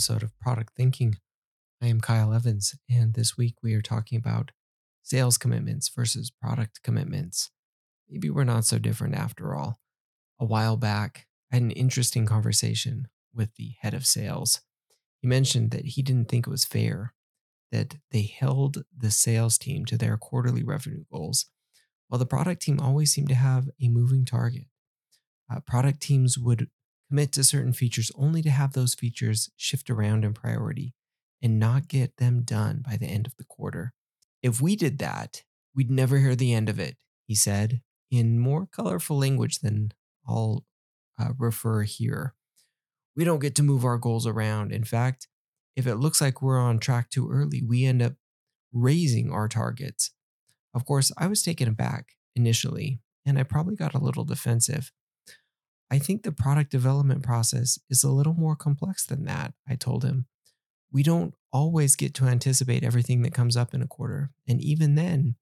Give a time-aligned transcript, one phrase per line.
[0.00, 1.16] episode of Product Thinking.
[1.82, 4.50] I am Kyle Evans, and this week we are talking about
[5.02, 7.50] sales commitments versus product commitments.
[8.08, 9.78] Maybe we're not so different after all.
[10.38, 14.62] A while back, I had an interesting conversation with the head of sales.
[15.20, 17.12] He mentioned that he didn't think it was fair
[17.70, 21.44] that they held the sales team to their quarterly revenue goals,
[22.08, 24.64] while the product team always seemed to have a moving target.
[25.52, 26.70] Uh, product teams would
[27.10, 30.94] commit to certain features only to have those features shift around in priority
[31.42, 33.92] and not get them done by the end of the quarter.
[34.42, 35.42] If we did that,
[35.74, 36.96] we'd never hear the end of it,
[37.26, 37.80] he said,
[38.12, 39.90] in more colorful language than
[40.26, 40.64] I'll
[41.18, 42.34] uh, refer here.
[43.16, 44.72] We don't get to move our goals around.
[44.72, 45.26] In fact,
[45.74, 48.14] if it looks like we're on track too early, we end up
[48.72, 50.12] raising our targets.
[50.72, 54.92] Of course, I was taken aback initially, and I probably got a little defensive.
[55.90, 60.04] I think the product development process is a little more complex than that, I told
[60.04, 60.26] him.
[60.92, 64.30] We don't always get to anticipate everything that comes up in a quarter.
[64.46, 65.34] And even then,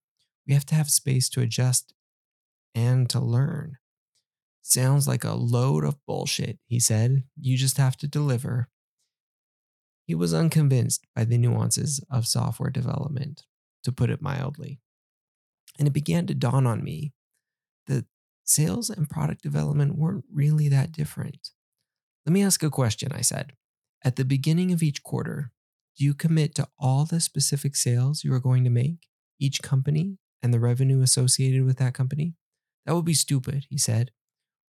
[0.46, 1.92] we have to have space to adjust
[2.74, 3.76] and to learn.
[4.62, 7.24] Sounds like a load of bullshit, he said.
[7.38, 8.68] You just have to deliver.
[10.04, 13.44] He was unconvinced by the nuances of software development,
[13.84, 14.80] to put it mildly.
[15.78, 17.12] And it began to dawn on me
[17.86, 18.06] that
[18.48, 21.50] sales and product development weren't really that different.
[22.26, 23.52] Let me ask a question, I said.
[24.04, 25.52] At the beginning of each quarter,
[25.96, 29.08] do you commit to all the specific sales you are going to make,
[29.40, 32.34] each company, and the revenue associated with that company?
[32.86, 34.12] That would be stupid, he said.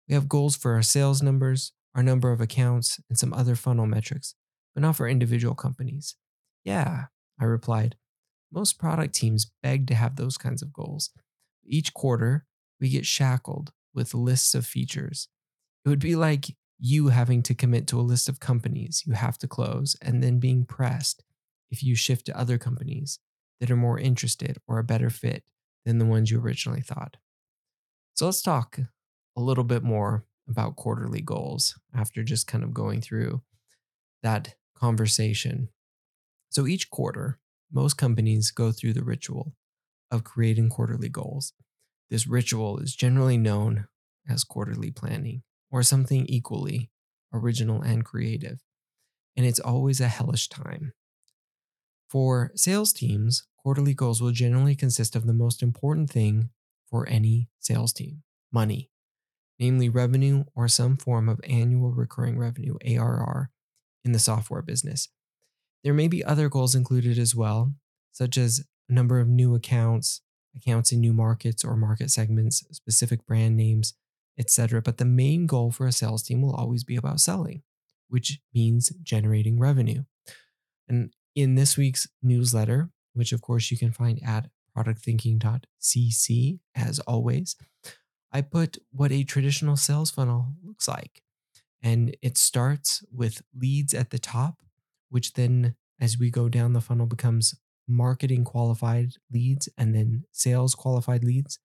[0.09, 3.87] We have goals for our sales numbers, our number of accounts, and some other funnel
[3.87, 4.35] metrics,
[4.75, 6.17] but not for individual companies.
[6.65, 7.07] Yeah,
[7.41, 7.97] I replied.
[8.53, 11.11] Most product teams beg to have those kinds of goals.
[11.65, 12.45] Each quarter,
[12.81, 15.29] we get shackled with lists of features.
[15.85, 19.39] It would be like you having to commit to a list of companies you have
[19.39, 21.23] to close and then being pressed
[21.71, 23.19] if you shift to other companies
[23.61, 25.45] that are more interested or a better fit
[25.85, 27.17] than the ones you originally thought.
[28.15, 28.79] So let's talk
[29.37, 33.43] a little bit more about quarterly goals after just kind of going through
[34.23, 35.69] that conversation.
[36.51, 37.39] So each quarter,
[37.73, 39.55] most companies go through the ritual
[40.11, 41.53] of creating quarterly goals.
[42.11, 43.87] This ritual is generally known
[44.29, 46.91] as quarterly planning or something equally
[47.33, 48.61] original and creative,
[49.37, 50.93] and it's always a hellish time.
[52.09, 56.51] For sales teams, quarterly goals will generally consist of the most important thing
[56.89, 58.23] for any sales team
[58.53, 58.89] money,
[59.59, 63.51] namely revenue or some form of annual recurring revenue, ARR,
[64.05, 65.09] in the software business.
[65.83, 67.75] There may be other goals included as well,
[68.13, 70.21] such as number of new accounts,
[70.57, 73.95] accounts in new markets or market segments, specific brand names,
[74.39, 74.83] etc.
[74.83, 77.63] But the main goal for a sales team will always be about selling,
[78.09, 80.05] which means generating revenue.
[80.89, 87.57] And in this week's newsletter, which of course you can find at productthinking.cc as always,
[88.33, 91.23] I put what a traditional sales funnel looks like.
[91.83, 94.57] And it starts with leads at the top,
[95.11, 97.55] which then, as we go down the funnel, becomes
[97.89, 101.59] marketing qualified leads and then sales qualified leads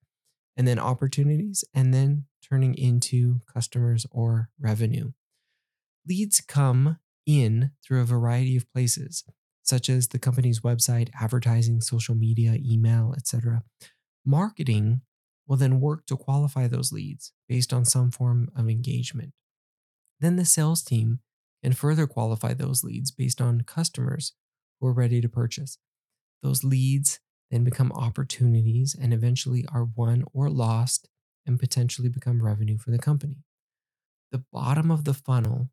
[0.57, 5.11] and then opportunities and then turning into customers or revenue.
[6.07, 9.23] Leads come in through a variety of places
[9.69, 13.63] such as the company's website, advertising, social media, email, etc.
[14.25, 15.01] Marketing
[15.47, 19.31] will then work to qualify those leads based on some form of engagement.
[20.19, 21.19] Then the sales team
[21.63, 24.33] can further qualify those leads based on customers
[24.79, 25.77] who are ready to purchase.
[26.41, 27.19] Those leads
[27.51, 31.09] then become opportunities and eventually are won or lost
[31.45, 33.43] and potentially become revenue for the company.
[34.31, 35.69] The bottom of the funnel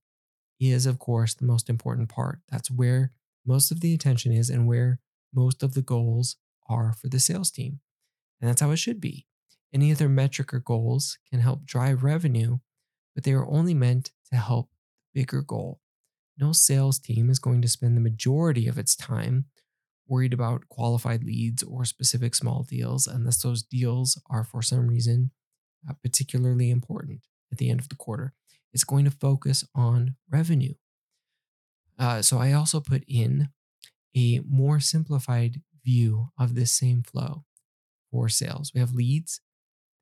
[0.58, 2.40] is, of course, the most important part.
[2.50, 3.12] That's where
[3.44, 5.00] most of the attention is and where
[5.34, 6.36] most of the goals
[6.68, 7.80] are for the sales team.
[8.40, 9.26] And that's how it should be.
[9.72, 12.58] Any other metric or goals can help drive revenue,
[13.14, 14.70] but they are only meant to help
[15.12, 15.80] the bigger goal.
[16.38, 19.46] No sales team is going to spend the majority of its time
[20.08, 25.30] worried about qualified leads or specific small deals unless those deals are for some reason
[25.88, 27.20] uh, particularly important
[27.52, 28.32] at the end of the quarter.
[28.72, 30.74] It's going to focus on revenue.
[31.98, 33.48] Uh, so I also put in
[34.16, 37.44] a more simplified view of this same flow
[38.10, 38.72] for sales.
[38.74, 39.40] We have leads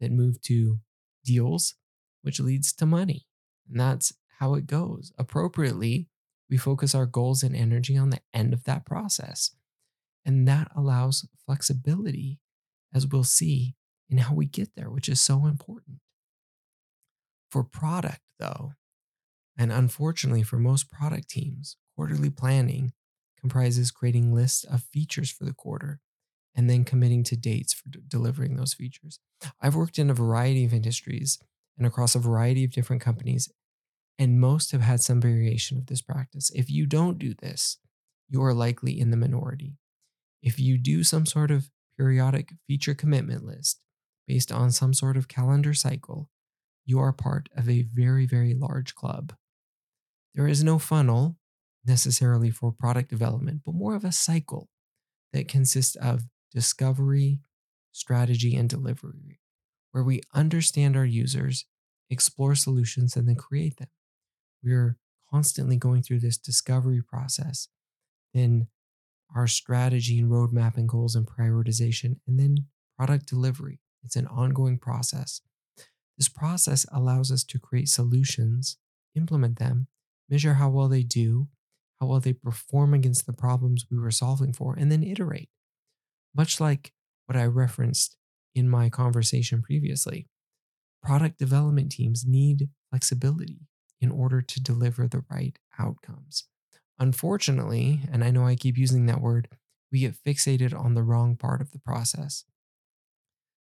[0.00, 0.80] that move to
[1.24, 1.74] deals,
[2.22, 3.26] which leads to money.
[3.68, 5.12] And that's how it goes.
[5.18, 6.08] Appropriately,
[6.50, 9.50] we focus our goals and energy on the end of that process.
[10.24, 12.40] And that allows flexibility,
[12.92, 13.76] as we'll see,
[14.08, 15.98] in how we get there, which is so important.
[17.50, 18.72] For product, though,
[19.56, 22.92] And unfortunately, for most product teams, quarterly planning
[23.38, 26.00] comprises creating lists of features for the quarter
[26.54, 29.20] and then committing to dates for d- delivering those features.
[29.60, 31.38] I've worked in a variety of industries
[31.76, 33.50] and across a variety of different companies,
[34.18, 36.50] and most have had some variation of this practice.
[36.54, 37.78] If you don't do this,
[38.28, 39.76] you are likely in the minority.
[40.44, 43.81] If you do some sort of periodic feature commitment list
[44.29, 46.29] based on some sort of calendar cycle,
[46.85, 49.32] you are part of a very, very large club.
[50.35, 51.38] There is no funnel
[51.87, 54.69] necessarily for product development, but more of a cycle
[55.32, 57.41] that consists of discovery,
[57.93, 59.41] strategy, and delivery,
[59.93, 61.64] where we understand our users,
[62.11, 63.88] explore solutions, and then create them.
[64.62, 64.99] We're
[65.31, 67.69] constantly going through this discovery process,
[68.35, 68.69] then
[69.34, 72.56] our strategy and roadmap and goals and prioritization, and then
[72.96, 73.81] product delivery.
[74.02, 75.40] It's an ongoing process.
[76.16, 78.76] This process allows us to create solutions,
[79.16, 79.88] implement them,
[80.28, 81.48] measure how well they do,
[82.00, 85.48] how well they perform against the problems we were solving for, and then iterate.
[86.34, 86.92] Much like
[87.26, 88.16] what I referenced
[88.54, 90.28] in my conversation previously,
[91.02, 93.60] product development teams need flexibility
[94.00, 96.44] in order to deliver the right outcomes.
[96.99, 99.49] Unfortunately, and I know I keep using that word,
[99.91, 102.44] we get fixated on the wrong part of the process.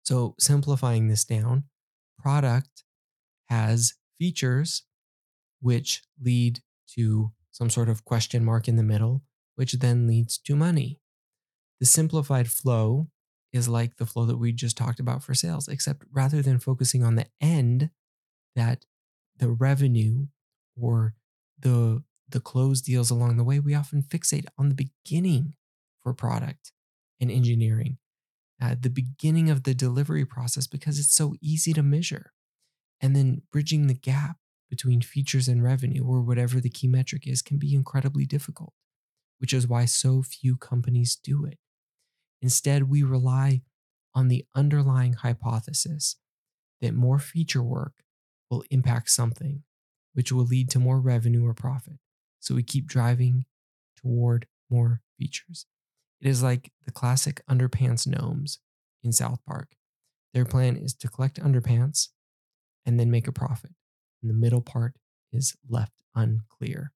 [0.03, 1.65] So, simplifying this down,
[2.19, 2.83] product
[3.49, 4.83] has features
[5.61, 6.59] which lead
[6.95, 9.23] to some sort of question mark in the middle,
[9.55, 10.99] which then leads to money.
[11.79, 13.09] The simplified flow
[13.51, 17.03] is like the flow that we just talked about for sales, except rather than focusing
[17.03, 17.89] on the end,
[18.55, 18.85] that
[19.37, 20.27] the revenue
[20.79, 21.15] or
[21.59, 22.03] the
[22.33, 25.55] the closed deals along the way, we often fixate on the beginning
[26.01, 26.73] for product
[27.21, 27.97] and engineering,
[28.59, 32.33] at the beginning of the delivery process because it's so easy to measure.
[32.99, 34.37] And then bridging the gap
[34.69, 38.73] between features and revenue, or whatever the key metric is, can be incredibly difficult,
[39.37, 41.59] which is why so few companies do it.
[42.41, 43.61] Instead, we rely
[44.15, 46.15] on the underlying hypothesis
[46.81, 48.03] that more feature work
[48.49, 49.63] will impact something,
[50.13, 51.99] which will lead to more revenue or profit.
[52.43, 53.45] So we keep driving
[53.95, 55.65] toward more features.
[56.19, 58.59] It is like the classic underpants gnomes
[59.01, 59.75] in South Park.
[60.33, 62.09] Their plan is to collect underpants
[62.85, 63.71] and then make a profit
[64.21, 64.95] and the middle part
[65.31, 66.91] is left unclear.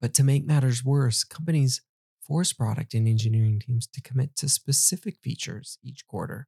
[0.00, 1.82] But to make matters worse, companies
[2.20, 6.46] force product and engineering teams to commit to specific features each quarter,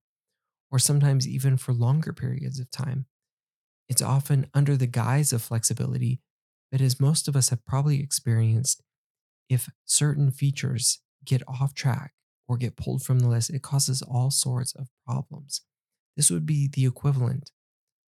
[0.70, 3.06] or sometimes even for longer periods of time.
[3.88, 6.20] It's often under the guise of flexibility,
[6.72, 8.82] but as most of us have probably experienced,
[9.50, 12.14] if certain features get off track
[12.48, 15.60] or get pulled from the list, it causes all sorts of problems.
[16.16, 17.50] This would be the equivalent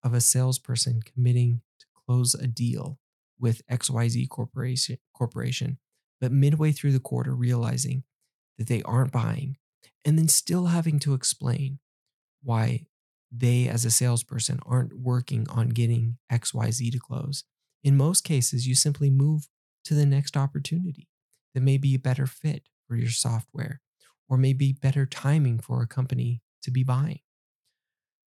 [0.04, 3.00] of a salesperson committing to close a deal
[3.40, 5.78] with XYZ corporation, corporation,
[6.20, 8.04] but midway through the quarter realizing
[8.58, 9.56] that they aren't buying
[10.06, 11.80] and then still having to explain
[12.44, 12.86] why
[13.32, 17.46] they as a salesperson aren't working on getting XYZ to close.
[17.84, 19.48] In most cases, you simply move
[19.86, 21.08] to the next opportunity
[21.54, 23.82] that may be a better fit for your software
[24.28, 27.20] or maybe better timing for a company to be buying.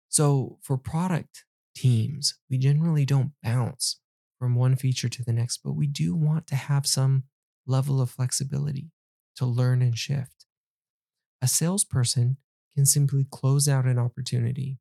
[0.10, 4.00] So, for product teams, we generally don't bounce
[4.38, 7.24] from one feature to the next, but we do want to have some
[7.66, 8.92] level of flexibility
[9.36, 10.46] to learn and shift.
[11.42, 12.38] A salesperson
[12.76, 14.80] can simply close out an opportunity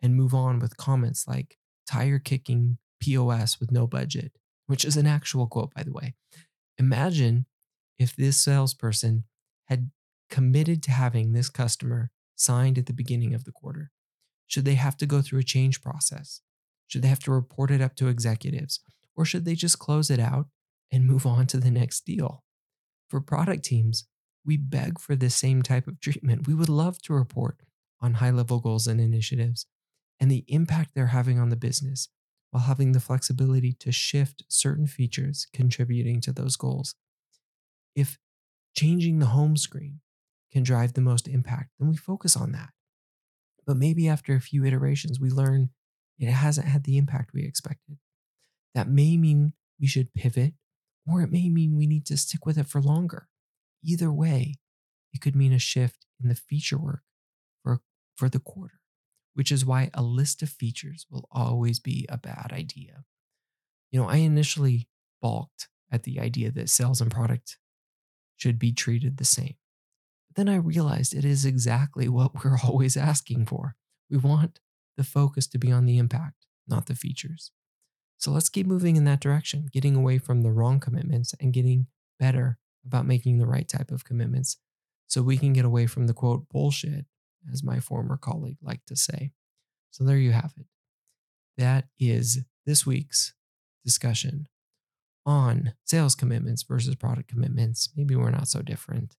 [0.00, 1.56] and move on with comments like
[1.86, 2.78] tire kicking
[3.08, 4.32] POS with no budget,
[4.66, 6.14] which is an actual quote, by the way.
[6.78, 7.46] Imagine
[7.98, 9.24] if this salesperson
[9.66, 9.90] had
[10.30, 13.90] committed to having this customer signed at the beginning of the quarter
[14.48, 16.40] should they have to go through a change process?
[16.88, 18.80] Should they have to report it up to executives?
[19.14, 20.46] Or should they just close it out
[20.90, 22.42] and move on to the next deal?
[23.10, 24.06] For product teams,
[24.44, 26.46] we beg for this same type of treatment.
[26.46, 27.60] We would love to report
[28.00, 29.66] on high level goals and initiatives
[30.18, 32.08] and the impact they're having on the business
[32.50, 36.94] while having the flexibility to shift certain features contributing to those goals.
[37.94, 38.18] If
[38.76, 40.00] changing the home screen
[40.52, 42.70] can drive the most impact, then we focus on that.
[43.66, 45.70] But maybe after a few iterations, we learn
[46.18, 47.98] it hasn't had the impact we expected.
[48.74, 50.54] That may mean we should pivot,
[51.06, 53.28] or it may mean we need to stick with it for longer.
[53.84, 54.54] Either way,
[55.12, 57.02] it could mean a shift in the feature work
[57.62, 57.80] for,
[58.16, 58.77] for the quarter,
[59.38, 63.04] which is why a list of features will always be a bad idea.
[63.92, 64.88] You know, I initially
[65.22, 67.56] balked at the idea that sales and product
[68.34, 69.54] should be treated the same
[70.26, 73.76] But then I realized it is exactly what we're always asking for.
[74.10, 74.58] We want
[74.96, 77.52] the focus to be on the impact, not the features.
[78.16, 81.86] So let's keep moving in that direction, getting away from the wrong commitments and getting
[82.18, 84.56] better about making the right type of commitments
[85.06, 87.06] so we can get away from the quote bullshit,
[87.52, 89.32] as my former colleague liked to say.
[89.90, 90.66] So there you have it.
[91.56, 93.34] That is this week's
[93.84, 94.48] discussion
[95.26, 97.90] on sales commitments versus product commitments.
[97.96, 99.16] Maybe we're not so different.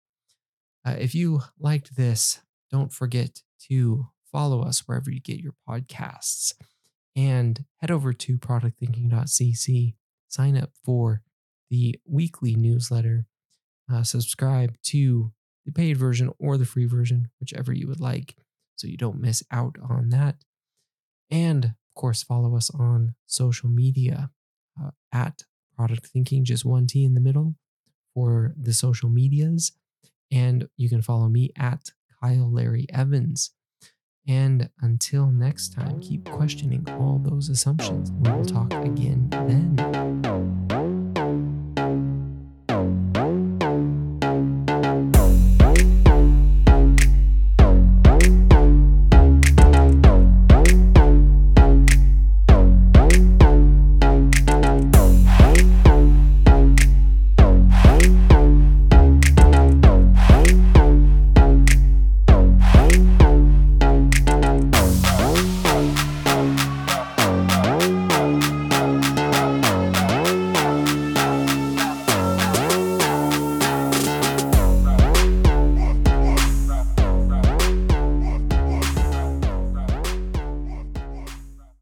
[0.86, 2.40] Uh, if you liked this,
[2.72, 6.54] don't forget to follow us wherever you get your podcasts
[7.16, 9.94] and head over to productthinking.cc,
[10.28, 11.22] sign up for
[11.70, 13.26] the weekly newsletter,
[13.92, 15.32] uh, subscribe to
[15.66, 18.36] the paid version or the free version, whichever you would like,
[18.76, 20.36] so you don't miss out on that.
[21.30, 24.32] And of course, follow us on social media
[24.82, 25.44] uh, at
[25.76, 27.56] Product Thinking, just one T in the middle
[28.14, 29.72] for the social medias.
[30.32, 33.52] And you can follow me at Kyle Larry Evans.
[34.28, 38.12] And until next time, keep questioning all those assumptions.
[38.12, 40.59] We will talk again